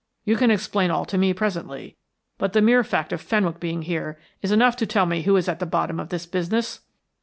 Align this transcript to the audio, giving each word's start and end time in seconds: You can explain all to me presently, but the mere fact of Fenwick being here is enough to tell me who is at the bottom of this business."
You 0.25 0.35
can 0.35 0.49
explain 0.49 0.89
all 0.89 1.05
to 1.05 1.15
me 1.19 1.31
presently, 1.31 1.95
but 2.39 2.53
the 2.53 2.61
mere 2.63 2.83
fact 2.83 3.13
of 3.13 3.21
Fenwick 3.21 3.59
being 3.59 3.83
here 3.83 4.17
is 4.41 4.51
enough 4.51 4.75
to 4.77 4.87
tell 4.87 5.05
me 5.05 5.21
who 5.21 5.35
is 5.35 5.47
at 5.47 5.59
the 5.59 5.65
bottom 5.67 5.99
of 5.99 6.09
this 6.09 6.25
business." 6.25 6.79